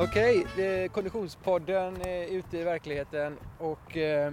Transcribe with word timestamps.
Okej, 0.00 0.44
okay, 0.44 0.88
Konditionspodden 0.88 2.02
är 2.02 2.26
ute 2.26 2.58
i 2.58 2.64
verkligheten 2.64 3.38
och 3.58 3.96
eh, 3.96 4.32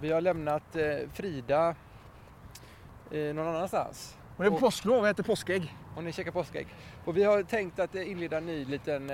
vi 0.00 0.12
har 0.12 0.20
lämnat 0.20 0.76
eh, 0.76 0.96
Frida 1.12 1.74
eh, 3.10 3.34
någon 3.34 3.46
annanstans. 3.46 4.16
Hon 4.36 4.46
är 4.46 4.50
på 4.50 4.58
påsklov 4.58 4.98
och 4.98 5.08
äter 5.08 5.22
påskägg. 5.22 5.74
Hon 5.94 6.06
är 6.06 6.12
käkar 6.12 6.30
påskägg. 6.30 6.66
Och 7.04 7.16
vi 7.16 7.24
har 7.24 7.42
tänkt 7.42 7.78
att 7.78 7.94
inleda 7.94 8.36
en 8.36 8.46
ny 8.46 8.64
liten 8.64 9.08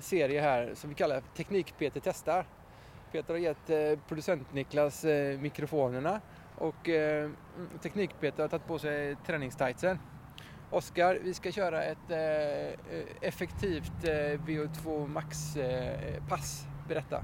serie 0.00 0.40
här 0.40 0.70
som 0.74 0.90
vi 0.90 0.96
kallar 0.96 1.22
Teknik-Peter 1.36 2.00
testar. 2.04 2.46
Peter 3.12 3.34
har 3.34 3.40
gett 3.40 3.66
producent-Niklas 4.08 5.04
mikrofonerna 5.40 6.20
och 6.58 6.88
Teknik-Peter 7.82 8.42
har 8.42 8.48
tagit 8.48 8.66
på 8.66 8.78
sig 8.78 9.16
träningstightsen. 9.26 9.98
Oskar, 10.70 11.18
vi 11.22 11.34
ska 11.34 11.52
köra 11.52 11.82
ett 11.82 12.10
eh, 12.10 13.28
effektivt 13.28 14.04
eh, 14.04 14.40
VO2 14.46 15.08
Max-pass. 15.08 16.66
Eh, 16.66 16.88
Berätta. 16.88 17.22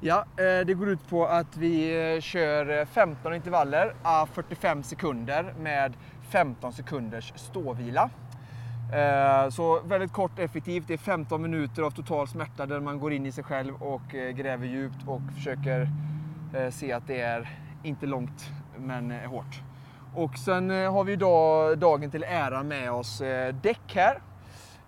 Ja, 0.00 0.24
eh, 0.36 0.66
det 0.66 0.74
går 0.74 0.88
ut 0.88 1.08
på 1.08 1.26
att 1.26 1.56
vi 1.56 2.04
eh, 2.14 2.20
kör 2.20 2.78
eh, 2.78 2.86
15 2.86 3.34
intervaller 3.34 3.94
à 4.02 4.26
45 4.26 4.82
sekunder 4.82 5.54
med 5.58 5.92
15 6.30 6.72
sekunders 6.72 7.32
ståvila. 7.36 8.10
Eh, 8.94 9.48
så 9.50 9.80
väldigt 9.80 10.12
kort 10.12 10.38
effektivt. 10.38 10.88
Det 10.88 10.94
är 10.94 10.98
15 10.98 11.42
minuter 11.42 11.82
av 11.82 11.90
total 11.90 12.28
smärta 12.28 12.66
där 12.66 12.80
man 12.80 12.98
går 12.98 13.12
in 13.12 13.26
i 13.26 13.32
sig 13.32 13.44
själv 13.44 13.82
och 13.82 14.14
eh, 14.14 14.30
gräver 14.30 14.66
djupt 14.66 15.06
och 15.06 15.20
försöker 15.34 15.88
se 16.70 16.92
att 16.92 17.06
det 17.06 17.20
är 17.20 17.48
inte 17.82 18.06
långt 18.06 18.50
men 18.78 19.10
hårt. 19.10 19.60
Och 20.14 20.38
sen 20.38 20.70
eh, 20.70 20.92
har 20.92 21.04
vi 21.04 21.12
idag 21.12 21.78
dagen 21.78 22.10
till 22.10 22.24
ära 22.24 22.62
med 22.62 22.92
oss 22.92 23.20
eh, 23.20 23.54
däck 23.54 23.94
här. 23.94 24.14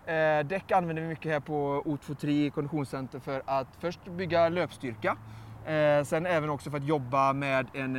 Eh, 0.06 0.46
däck 0.46 0.72
använder 0.72 1.02
vi 1.02 1.08
mycket 1.08 1.32
här 1.32 1.40
på 1.40 1.82
O23 1.86 2.50
Konditionscenter 2.50 3.18
för 3.18 3.42
att 3.46 3.68
först 3.80 4.04
bygga 4.04 4.48
löpstyrka. 4.48 5.16
Eh, 5.66 6.04
sen 6.04 6.26
även 6.26 6.50
också 6.50 6.70
för 6.70 6.78
att 6.78 6.84
jobba 6.84 7.32
med 7.32 7.66
en 7.72 7.98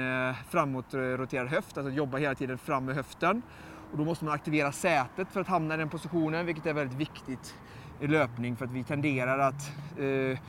framåtroterad 0.50 1.48
höft, 1.48 1.78
alltså 1.78 1.94
jobba 1.94 2.18
hela 2.18 2.36
tiden 2.36 2.58
fram 2.58 2.86
med 2.86 2.96
höften. 2.96 3.42
Och 3.92 3.98
då 3.98 4.04
måste 4.04 4.26
man 4.26 4.34
aktivera 4.34 4.72
sätet 4.72 5.28
för 5.32 5.42
att 5.42 5.48
hamna 5.48 5.74
i 5.74 5.78
den 5.78 5.90
positionen, 5.90 6.46
vilket 6.46 6.66
är 6.66 6.74
väldigt 6.74 6.98
viktigt 6.98 7.56
i 8.00 8.08
löpning 8.08 8.56
för 8.56 8.66
att 8.66 8.72
vi 8.72 8.84
tenderar 8.84 9.40
att 9.40 9.72
eh, 9.98 10.40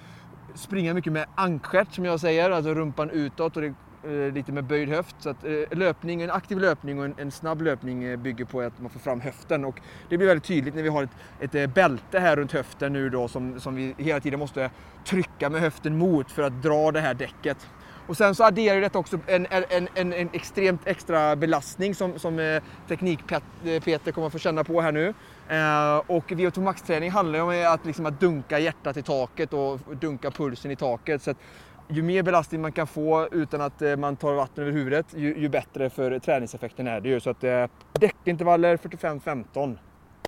springa 0.54 0.94
mycket 0.94 1.12
med 1.12 1.26
ankstjärt 1.34 1.92
som 1.92 2.04
jag 2.04 2.20
säger, 2.20 2.50
alltså 2.50 2.74
rumpan 2.74 3.10
utåt 3.10 3.56
och 3.56 3.62
det 3.62 3.74
Eh, 4.06 4.32
lite 4.32 4.52
med 4.52 4.64
böjd 4.64 4.88
höft. 4.88 5.16
Så 5.18 5.30
att, 5.30 5.44
eh, 5.44 5.78
löpning, 5.78 6.22
en 6.22 6.30
aktiv 6.30 6.58
löpning 6.58 6.98
och 6.98 7.04
en, 7.04 7.14
en, 7.18 7.30
snabb 7.30 7.62
löpning 7.62 8.04
eh, 8.04 8.16
bygger 8.16 8.44
på 8.44 8.60
att 8.60 8.80
man 8.80 8.90
får 8.90 9.00
fram 9.00 9.20
höften. 9.20 9.64
Och 9.64 9.80
det 10.08 10.16
blir 10.16 10.28
väldigt 10.28 10.44
tydligt 10.44 10.74
när 10.74 10.82
vi 10.82 10.88
har 10.88 11.08
ett, 11.40 11.54
ett 11.54 11.74
bälte 11.74 12.18
här 12.18 12.36
runt 12.36 12.52
höften 12.52 12.92
nu 12.92 13.10
då 13.10 13.28
som, 13.28 13.60
som 13.60 13.74
vi 13.74 13.94
hela 13.98 14.20
tiden 14.20 14.38
måste 14.38 14.70
trycka 15.04 15.50
med 15.50 15.60
höften 15.60 15.98
mot 15.98 16.32
för 16.32 16.42
att 16.42 16.62
dra 16.62 16.92
det 16.92 17.00
här 17.00 17.14
däcket. 17.14 17.66
Och 18.06 18.16
sen 18.16 18.34
så 18.34 18.44
adderar 18.44 18.80
detta 18.80 18.98
också 18.98 19.18
en, 19.26 19.46
en, 19.50 19.88
en, 19.94 20.12
en 20.12 20.28
extremt 20.32 20.86
extra 20.86 21.36
belastning 21.36 21.94
som, 21.94 22.18
som 22.18 22.60
Teknik-Peter 22.88 24.12
kommer 24.12 24.26
att 24.26 24.32
få 24.32 24.38
känna 24.38 24.64
på 24.64 24.80
här 24.80 24.92
nu. 24.92 25.14
Eh, 25.48 25.96
och 26.06 26.30
VO2 26.30 26.60
Max-träning 26.60 27.10
handlar 27.10 27.38
ju 27.38 27.42
om 27.42 27.72
att, 27.74 27.86
liksom, 27.86 28.06
att 28.06 28.20
dunka 28.20 28.58
hjärtat 28.58 28.96
i 28.96 29.02
taket 29.02 29.52
och 29.52 29.80
dunka 30.00 30.30
pulsen 30.30 30.70
i 30.70 30.76
taket. 30.76 31.22
Så 31.22 31.34
ju 31.88 32.02
mer 32.02 32.22
belastning 32.22 32.60
man 32.60 32.72
kan 32.72 32.86
få 32.86 33.28
utan 33.32 33.60
att 33.60 33.82
eh, 33.82 33.96
man 33.96 34.16
tar 34.16 34.34
vatten 34.34 34.64
över 34.64 34.72
huvudet, 34.72 35.06
ju, 35.14 35.38
ju 35.38 35.48
bättre 35.48 35.90
för 35.90 36.18
träningseffekten 36.18 36.86
är 36.86 37.00
det 37.00 37.08
ju. 37.08 37.20
Så 37.20 37.30
att 37.30 37.44
eh, 37.44 37.66
däckintervaller 37.92 38.76
45-15, 38.76 39.78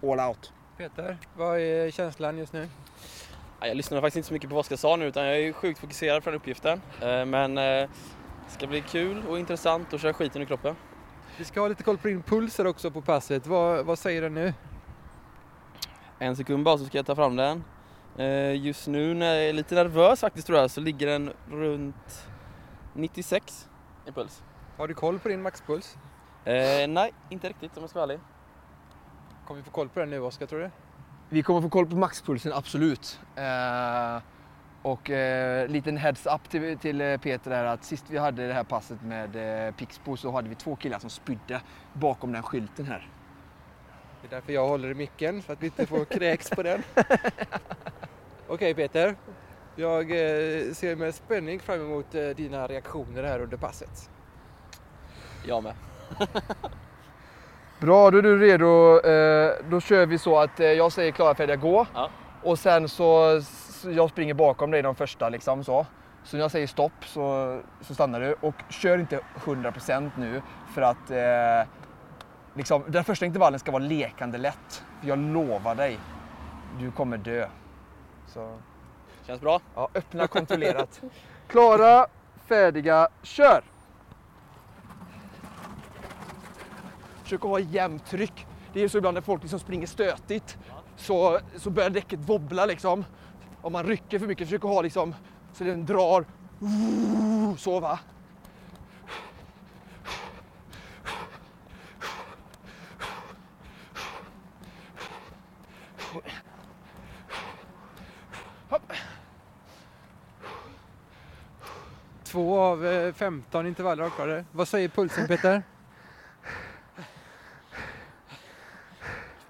all 0.02 0.28
out. 0.28 0.52
Peter, 0.76 1.16
vad 1.36 1.60
är 1.60 1.90
känslan 1.90 2.38
just 2.38 2.52
nu? 2.52 2.68
Jag 3.60 3.76
lyssnade 3.76 4.00
faktiskt 4.00 4.16
inte 4.16 4.28
så 4.28 4.34
mycket 4.34 4.48
på 4.48 4.54
vad 4.54 4.60
Oskar 4.60 4.76
sa 4.76 4.96
nu 4.96 5.06
utan 5.06 5.26
jag 5.26 5.40
är 5.40 5.52
sjukt 5.52 5.80
fokuserad 5.80 6.24
på 6.24 6.30
den 6.30 6.36
uppgiften. 6.36 6.80
Eh, 7.02 7.24
men 7.24 7.54
det 7.54 7.88
ska 8.48 8.66
bli 8.66 8.80
kul 8.80 9.22
och 9.28 9.38
intressant 9.38 9.94
att 9.94 10.00
köra 10.00 10.12
skiten 10.12 10.42
ur 10.42 10.47
kroppen. 10.47 10.74
Vi 11.38 11.44
ska 11.44 11.60
ha 11.60 11.68
lite 11.68 11.82
koll 11.82 11.98
på 11.98 12.08
din 12.08 12.22
puls 12.22 12.58
här 12.58 12.66
också 12.66 12.91
på 12.91 13.02
passet. 13.02 13.47
Vad, 13.47 13.86
vad 13.86 13.98
säger 13.98 14.22
den 14.22 14.34
nu? 14.34 14.54
En 16.18 16.36
sekund 16.36 16.64
bara 16.64 16.78
så 16.78 16.84
ska 16.84 16.98
jag 16.98 17.06
ta 17.06 17.14
fram 17.14 17.36
den. 17.36 17.64
Eh, 18.18 18.54
just 18.66 18.86
nu 18.86 19.14
när 19.14 19.34
jag 19.34 19.44
är 19.44 19.52
lite 19.52 19.74
nervös 19.74 20.20
faktiskt 20.20 20.46
tror 20.46 20.58
jag 20.58 20.70
så 20.70 20.80
ligger 20.80 21.06
den 21.06 21.32
runt 21.50 22.28
96 22.94 23.68
i 24.06 24.12
puls. 24.12 24.42
Har 24.76 24.88
du 24.88 24.94
koll 24.94 25.18
på 25.18 25.28
din 25.28 25.42
maxpuls? 25.42 25.96
Eh, 26.44 26.88
nej, 26.88 27.12
inte 27.28 27.48
riktigt 27.48 27.76
om 27.76 27.82
jag 27.82 27.90
ska 27.90 27.98
vara 27.98 28.12
ärlig. 28.12 28.20
Kommer 29.46 29.60
vi 29.60 29.64
få 29.64 29.70
koll 29.70 29.88
på 29.88 30.00
den 30.00 30.10
nu 30.10 30.20
Oskar 30.20 30.46
tror 30.46 30.60
du? 30.60 30.70
Vi 31.28 31.42
kommer 31.42 31.60
få 31.60 31.68
koll 31.68 31.86
på 31.86 31.96
maxpulsen, 31.96 32.52
absolut. 32.52 33.20
Eh, 33.36 34.22
och 34.82 35.10
eh, 35.10 35.68
liten 35.68 35.96
heads-up 35.96 36.48
till, 36.48 36.78
till 36.78 37.00
eh, 37.00 37.16
Peter 37.16 37.50
är 37.50 37.64
att 37.64 37.84
sist 37.84 38.04
vi 38.08 38.18
hade 38.18 38.46
det 38.46 38.54
här 38.54 38.64
passet 38.64 39.02
med 39.02 39.66
eh, 39.66 39.74
Pixbo 39.74 40.16
så 40.16 40.30
hade 40.30 40.48
vi 40.48 40.54
två 40.54 40.76
killar 40.76 40.98
som 40.98 41.10
spydde 41.10 41.60
bakom 41.92 42.32
den 42.32 42.42
skylten 42.42 42.86
här. 42.86 43.08
Det 44.20 44.28
är 44.28 44.30
därför 44.30 44.52
jag 44.52 44.68
håller 44.68 44.90
i 44.90 44.94
micken, 44.94 45.42
så 45.42 45.52
att 45.52 45.62
vi 45.62 45.66
inte 45.66 45.86
får 45.86 46.04
kräks 46.04 46.50
på 46.50 46.62
den. 46.62 46.82
Okej 48.50 48.75
Peter, 48.75 49.14
jag 49.76 50.00
eh, 50.00 50.72
ser 50.72 50.97
med 50.97 51.14
spänning 51.14 51.60
fram 51.60 51.81
emot 51.81 52.14
eh, 52.14 52.28
dina 52.28 52.66
reaktioner 52.66 53.22
här 53.22 53.41
under 53.41 53.56
passet. 53.56 54.10
Jag 55.47 55.62
med. 55.62 55.75
Bra, 57.81 58.10
då 58.10 58.19
är 58.19 58.22
du 58.22 58.38
redo. 58.38 59.00
Eh, 59.00 59.53
då 59.70 59.81
kör 59.81 60.06
vi 60.06 60.19
så 60.19 60.38
att 60.38 60.59
jag 60.59 60.92
säger 60.92 61.12
klara, 61.12 61.34
färdiga, 61.34 61.56
gå. 61.56 61.86
Ja. 61.94 62.10
Och 62.42 62.59
sen 62.59 62.88
så, 62.88 63.41
jag 63.84 64.10
springer 64.10 64.34
bakom 64.34 64.70
dig 64.70 64.82
de 64.82 64.94
första 64.94 65.28
liksom 65.28 65.65
så. 65.65 65.86
Så 66.25 66.36
när 66.36 66.44
jag 66.44 66.50
säger 66.50 66.66
stopp 66.66 67.04
så, 67.04 67.60
så 67.80 67.94
stannar 67.94 68.20
du 68.20 68.32
och 68.41 68.54
kör 68.69 68.98
inte 68.98 69.20
100% 69.44 70.10
nu 70.16 70.42
för 70.75 70.82
att 70.82 71.10
eh, 71.10 71.70
liksom, 72.54 72.82
den 72.88 73.04
första 73.04 73.26
intervallen 73.26 73.60
ska 73.60 73.72
vara 73.72 73.82
lekande 73.82 74.38
lätt. 74.38 74.84
Jag 75.00 75.19
lovar 75.19 75.75
dig, 75.75 75.98
du 76.78 76.91
kommer 76.91 77.16
dö. 77.16 77.48
Så. 78.28 78.59
Känns 79.27 79.41
bra. 79.41 79.61
Ja, 79.75 79.89
öppna 79.94 80.27
kontrollerat. 80.27 81.00
Klara, 81.49 82.06
färdiga, 82.47 83.09
kör! 83.22 83.65
Försök 87.22 87.44
att 87.44 87.50
ha 87.50 87.59
jämnt 87.59 88.06
tryck. 88.06 88.47
Det 88.72 88.81
är 88.81 88.89
så 88.89 88.99
ibland 88.99 89.15
när 89.15 89.21
folk 89.21 89.43
liksom 89.43 89.61
springer 89.61 89.87
stötigt 89.87 90.59
så, 90.97 91.39
så 91.56 91.71
börjar 91.71 91.91
däcket 91.91 92.21
wobbla 92.21 92.66
liksom. 92.66 93.05
Om 93.61 93.72
man 93.72 93.84
rycker 93.87 94.19
för 94.19 94.27
mycket, 94.27 94.47
försök 94.47 94.65
att 94.65 94.71
ha 94.71 94.83
liksom 94.83 95.15
så 95.53 95.65
den 95.65 95.87
drar. 95.87 96.25
Så 97.56 97.81
va. 97.81 97.99
Två 112.28 112.61
av 112.61 113.12
15 113.12 113.65
eh, 113.65 113.69
intervaller 113.69 114.05
avklarade. 114.05 114.44
Vad 114.53 114.69
säger 114.69 114.89
pulsen 114.89 115.27
Peter? 115.27 115.62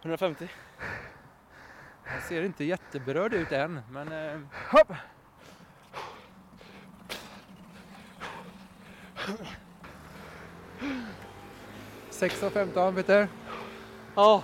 150. 0.03 0.49
Han 2.05 2.21
ser 2.21 2.43
inte 2.43 2.65
jätteberörd 2.65 3.35
ut 3.35 3.53
än, 3.53 3.81
men... 3.91 4.13
Eh... 4.13 4.41
Hopp. 4.71 4.93
Sex 12.11 12.43
av 12.43 12.51
15 12.51 12.95
Peter. 12.95 13.29
Ja. 14.15 14.43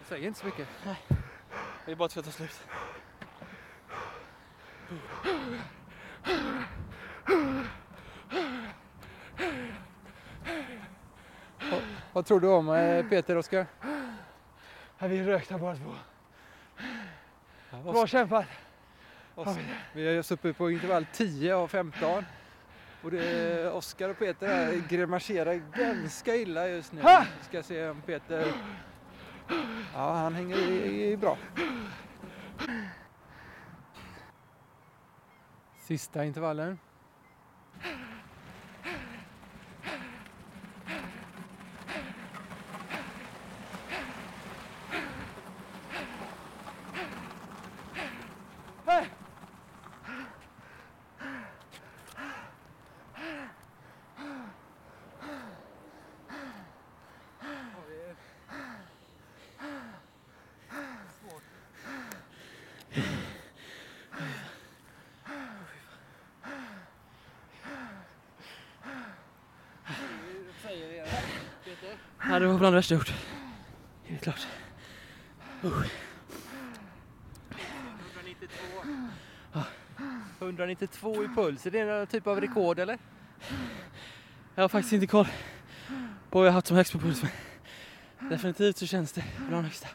Du 0.00 0.04
säger 0.08 0.26
inte 0.26 0.40
så 0.40 0.46
mycket. 0.46 0.68
Nej. 0.84 0.96
Det 1.84 1.92
är 1.92 1.96
bara 1.96 2.04
att 2.04 2.14
det 2.14 2.22
ska 2.22 2.30
ta 2.30 2.36
slut. 2.36 2.64
Vad, 11.70 11.82
vad 12.12 12.26
tror 12.26 12.40
du 12.40 12.48
om 12.48 12.68
eh, 12.68 13.06
Peter 13.06 13.36
Oskar? 13.36 13.66
Ja, 14.98 15.06
vi 15.06 15.22
rökta 15.22 15.58
båda 15.58 15.76
två. 15.76 15.94
Bra 17.92 18.06
kämpat! 18.06 18.46
Vi 19.92 20.16
har 20.16 20.22
suttit 20.22 20.58
på 20.58 20.70
intervall 20.70 21.06
10 21.12 21.54
av 21.54 21.68
15. 21.68 22.24
Och 23.02 23.10
det 23.10 23.70
Oskar 23.70 24.08
och 24.08 24.18
Peter 24.18 24.46
här 24.46 24.82
grimaserar 24.88 25.54
ganska 25.54 26.36
illa 26.36 26.68
just 26.68 26.92
nu. 26.92 27.00
Vi 27.38 27.44
ska 27.48 27.62
se 27.62 27.88
om 27.88 28.02
Peter... 28.02 28.52
Ja, 29.94 30.12
han 30.12 30.34
hänger 30.34 30.56
i, 30.56 31.12
i 31.12 31.16
bra. 31.16 31.38
Sista 35.88 36.22
intervallen. 36.22 36.78
Ja, 72.30 72.38
det 72.38 72.46
var 72.46 72.58
bland 72.58 72.74
det 72.74 72.78
värsta 72.78 72.94
jag 72.94 72.98
gjort. 72.98 73.12
Helt 74.04 74.22
klart. 74.22 74.46
192 80.40 81.24
i 81.24 81.28
puls, 81.28 81.66
är 81.66 81.70
det 81.70 81.84
någon 81.84 82.06
typ 82.06 82.26
av 82.26 82.40
rekord 82.40 82.78
eller? 82.78 82.98
Jag 84.54 84.62
har 84.62 84.68
faktiskt 84.68 84.92
inte 84.92 85.06
koll 85.06 85.28
på 86.30 86.38
vad 86.38 86.46
jag 86.46 86.52
har 86.52 86.54
haft 86.54 86.66
som 86.66 86.76
högst 86.76 86.92
på 86.92 86.98
puls. 86.98 87.22
Men 88.18 88.30
definitivt 88.30 88.76
så 88.76 88.86
känns 88.86 89.12
det 89.12 89.24
bland 89.36 89.52
de 89.52 89.64
högsta. 89.64 89.88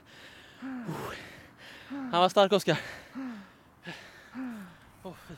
Oh. 0.62 1.14
Han 1.90 2.22
var 2.22 2.30
stark 2.30 2.52
Oskar. 2.52 2.78
Oh, 5.04 5.14
fy. 5.28 5.34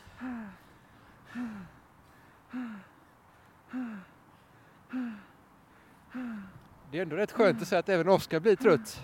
Det 6.90 6.98
är 6.98 7.02
ändå 7.02 7.16
rätt 7.16 7.32
skönt 7.32 7.62
att 7.62 7.68
säga 7.68 7.78
att 7.78 7.88
även 7.88 8.08
Oskar 8.08 8.40
blir 8.40 8.56
trött. 8.56 9.02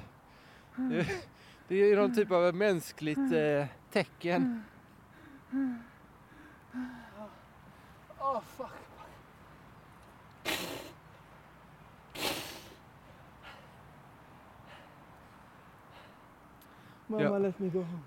Det, 0.77 1.07
det 1.69 1.77
är 1.93 1.97
någon 1.97 2.15
typ 2.15 2.31
av 2.31 2.55
mänskligt 2.55 3.19
eh, 3.33 3.67
tecken. 3.93 4.65
Oh, 8.19 8.41
fuck. 8.57 8.69
Mamma, 17.07 17.23
Ja. 17.23 17.39
let 17.39 17.59
me 17.59 17.69
go 17.69 17.79
home. 17.79 17.99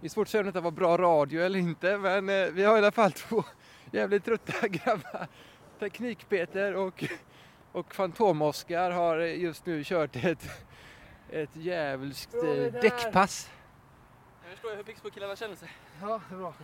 Det 0.00 0.06
är 0.06 0.08
svårt 0.08 0.26
att 0.26 0.30
säga 0.30 0.40
om 0.40 0.46
detta 0.46 0.60
var 0.60 0.70
bra 0.70 0.96
radio 0.96 1.40
eller 1.42 1.58
inte 1.58 1.98
men 1.98 2.28
eh, 2.28 2.46
vi 2.52 2.64
har 2.64 2.74
i 2.74 2.78
alla 2.78 2.90
fall 2.92 3.12
två 3.12 3.44
jävligt 3.92 4.24
trötta 4.24 4.68
grabbar. 4.68 5.26
Teknik-Peter 5.78 6.74
och, 6.74 7.04
och 7.72 7.94
Fantom-Oskar 7.94 8.90
har 8.90 9.16
just 9.16 9.66
nu 9.66 9.84
kört 9.84 10.16
ett, 10.16 10.50
ett 11.28 11.56
djävulskt 11.56 12.34
eh, 12.34 12.72
däckpass. 12.82 13.50
Jag 14.42 14.50
förstår 14.52 14.76
hur 14.76 14.82
Pixbo-killarna 14.82 15.36
känner 15.36 15.56
sig. 15.56 15.70
Ja, 16.00 16.20
det 16.28 16.34
är 16.34 16.38
bra. 16.38 16.54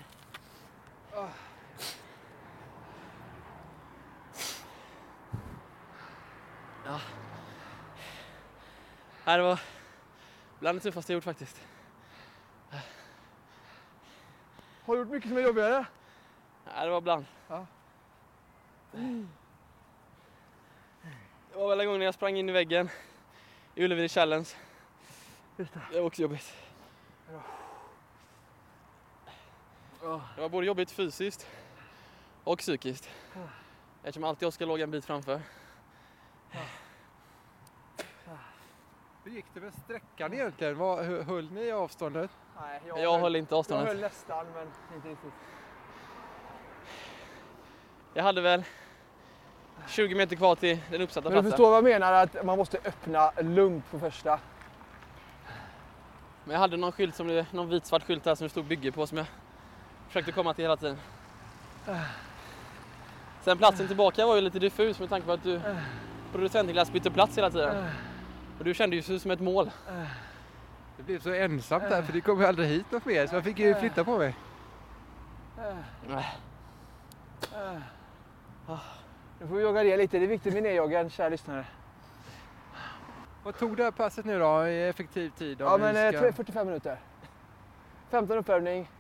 Nej, 9.25 9.37
det 9.37 9.43
var 9.43 9.61
bland 10.61 10.79
det 10.79 10.82
tuffaste 10.82 11.12
jag 11.12 11.17
gjort 11.17 11.25
faktiskt. 11.25 11.62
Har 14.85 14.94
du 14.94 15.00
gjort 15.00 15.08
mycket 15.08 15.29
som 15.29 15.38
är 15.38 15.43
jobbigare? 15.43 15.87
Nej, 16.64 16.85
det 16.87 16.91
var 16.91 17.00
bland. 17.00 17.25
Ja. 17.49 17.67
Det 21.52 21.58
var 21.58 21.69
väl 21.69 21.81
en 21.81 21.87
gång 21.87 21.98
när 21.98 22.04
jag 22.04 22.14
sprang 22.14 22.37
in 22.37 22.48
i 22.48 22.52
väggen 22.52 22.88
i 23.75 23.84
Ullevi 23.84 24.08
Challenge. 24.08 24.48
Just 25.56 25.72
det. 25.75 25.81
Det 25.93 26.00
var 26.00 26.06
också 26.06 26.22
jobbigt. 26.22 26.54
Det 30.34 30.40
var 30.40 30.48
både 30.48 30.66
jobbigt 30.66 30.90
fysiskt 30.90 31.46
och 32.44 32.58
psykiskt. 32.58 33.10
Eftersom 34.02 34.25
alltid 34.25 34.48
Oskar 34.48 34.66
låg 34.66 34.81
en 34.81 34.90
bit 34.90 35.04
framför. 35.04 35.40
Hur 39.25 39.32
gick 39.32 39.44
det 39.54 39.60
med 39.60 39.72
sträckan 39.84 40.32
egentligen? 40.34 40.78
Vad, 40.78 41.04
höll 41.04 41.52
ni 41.52 41.70
avståndet? 41.70 42.31
Nej, 42.60 42.81
Jag 42.87 43.19
höll 43.19 43.37
inte 43.37 43.54
jag 43.54 43.58
avståndet. 43.58 43.88
höll 43.88 44.00
nästan, 44.00 44.46
men 44.54 44.69
inte 44.94 45.08
riktigt. 45.08 45.32
Jag 48.14 48.22
hade 48.22 48.40
väl 48.40 48.64
20 49.87 50.14
meter 50.14 50.37
kvar 50.37 50.55
till 50.55 50.78
den 50.90 51.00
uppsatta 51.00 51.28
Men 51.28 51.37
du 51.37 51.43
platsen. 51.43 51.50
förstår 51.50 51.69
vad 51.70 51.76
jag 51.76 51.84
menar, 51.84 52.12
att 52.12 52.44
man 52.44 52.58
måste 52.58 52.78
öppna 52.84 53.31
lugnt 53.40 53.90
på 53.90 53.99
första. 53.99 54.38
Men 56.44 56.52
jag 56.52 56.61
hade 56.61 56.76
någon 56.76 56.93
skylt 56.93 57.14
som 57.14 57.28
det, 57.28 57.46
någon 57.52 57.69
vit 57.69 57.87
svart 57.87 58.02
skylt 58.02 58.26
här 58.26 58.34
som 58.34 58.44
det 58.44 58.50
stod 58.50 58.64
bygge 58.64 58.93
på 58.93 59.06
som 59.06 59.19
jag 59.19 59.26
försökte 60.06 60.32
komma 60.32 60.55
till 60.55 60.64
hela 60.64 60.76
tiden. 60.76 60.99
Sen 63.44 63.58
platsen 63.58 63.87
tillbaka 63.87 64.26
var 64.26 64.34
ju 64.34 64.40
lite 64.40 64.58
diffus 64.58 65.00
med 65.00 65.08
tanke 65.08 65.26
på 65.26 65.32
att 65.32 65.43
du 65.43 65.61
producentglass 66.32 66.93
bytte 66.93 67.11
plats 67.11 67.38
hela 67.38 67.50
tiden. 67.50 67.87
Och 68.58 68.64
du 68.64 68.75
kände 68.75 68.96
ju 68.96 69.19
som 69.19 69.31
ett 69.31 69.40
mål. 69.40 69.70
Det 70.96 71.02
blev 71.02 71.20
så 71.20 71.32
ensamt 71.32 71.90
där 71.90 72.02
för 72.02 72.12
det 72.12 72.20
kom 72.20 72.40
ju 72.40 72.46
aldrig 72.46 72.69
hit 72.69 72.90
något 72.90 73.05
mer 73.05 73.26
så 73.26 73.34
jag 73.34 73.44
fick 73.44 73.58
ju 73.58 73.75
flytta 73.75 74.05
på 74.05 74.19
mig. 74.19 74.37
Nu 79.41 79.47
får 79.47 79.55
vi 79.56 79.62
jogga 79.62 79.83
det 79.83 79.97
lite, 79.97 80.19
det 80.19 80.25
är 80.25 80.29
viktigt 80.29 80.55
med 80.55 80.62
nedjoggen, 80.62 81.11
kära 81.11 81.29
lyssnare. 81.29 81.65
Vad 83.44 83.59
tog 83.59 83.77
det 83.77 83.85
här 83.85 83.91
passet 83.91 84.25
nu 84.25 84.38
då 84.38 84.67
i 84.69 84.88
effektiv 84.88 85.31
tid? 85.31 85.56
Ja, 85.61 85.77
men 85.79 85.94
ska- 86.12 86.27
eh, 86.27 86.35
45 86.35 86.67
minuter. 86.67 86.99
15 88.11 88.38
uppvärmning, 88.38 88.91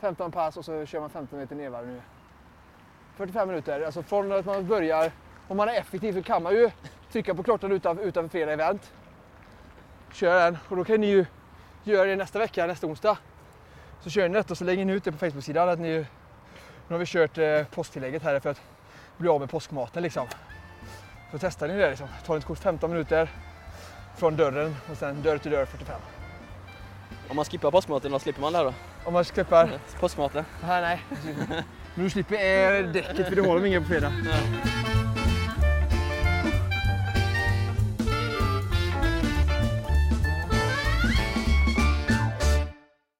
15 0.00 0.30
pass 0.32 0.56
och 0.56 0.64
så 0.64 0.86
kör 0.86 1.00
man 1.00 1.10
15 1.10 1.38
meter 1.38 1.56
nedvarv 1.56 1.86
nu. 1.86 2.00
45 3.16 3.48
minuter, 3.48 3.80
alltså 3.82 4.02
från 4.02 4.32
att 4.32 4.44
man 4.46 4.66
börjar, 4.66 5.12
om 5.48 5.56
man 5.56 5.68
är 5.68 5.74
effektiv 5.74 6.12
så 6.12 6.22
kan 6.22 6.42
man 6.42 6.54
ju 6.54 6.70
trycka 7.12 7.34
på 7.34 7.42
klockan 7.42 7.72
utanför, 7.72 8.02
utanför 8.04 8.28
flera 8.28 8.52
event. 8.52 8.92
Kör 10.12 10.40
den 10.44 10.58
och 10.68 10.76
då 10.76 10.84
kan 10.84 11.00
ni 11.00 11.06
ju 11.06 11.26
göra 11.84 12.04
det 12.08 12.16
nästa 12.16 12.38
vecka, 12.38 12.66
nästa 12.66 12.86
onsdag. 12.86 13.18
Så 14.00 14.10
kör 14.10 14.28
ni 14.28 14.34
detta 14.34 14.52
och 14.52 14.58
så 14.58 14.64
lägger 14.64 14.84
ni 14.84 14.92
ut 14.92 15.04
det 15.04 15.12
på 15.12 15.18
Facebook-sidan 15.18 15.68
att 15.68 15.78
ni, 15.78 15.98
nu 16.88 16.94
har 16.94 16.98
vi 16.98 17.06
kört 17.06 17.38
eh, 17.38 17.64
påsktillägget 17.66 18.22
här 18.22 18.40
för 18.40 18.50
att 18.50 18.62
bli 19.16 19.28
av 19.28 19.40
med 19.40 19.50
påskmaten 19.50 20.02
liksom. 20.02 20.26
Så 21.30 21.38
testar 21.38 21.68
ni 21.68 21.76
det 21.76 21.90
liksom. 21.90 22.08
tar 22.26 22.34
inte 22.34 22.46
kort 22.46 22.58
15 22.58 22.90
minuter 22.90 23.30
från 24.16 24.36
dörren 24.36 24.76
och 24.90 24.96
sen 24.96 25.22
dörr 25.22 25.38
till 25.38 25.50
dörr 25.50 25.64
45. 25.64 26.00
Om 27.28 27.36
man 27.36 27.44
skippar 27.44 27.70
påskmaten, 27.70 28.12
då 28.12 28.18
slipper 28.18 28.40
man 28.40 28.52
det 28.52 28.58
här 28.58 28.64
då? 28.64 28.74
Om 29.04 29.12
man 29.12 29.24
skippar... 29.24 29.70
Påskmaten. 30.00 30.44
Nej, 30.66 30.80
nej. 30.80 31.02
Men 31.94 32.04
du 32.04 32.10
slipper 32.10 32.34
eh, 32.34 32.92
däcket 32.92 33.28
för 33.28 33.36
det 33.36 33.48
har 33.48 33.60
de 33.60 33.66
inga 33.66 33.80
på 33.80 33.86
fredag. 33.86 34.12
Ja. 34.24 34.93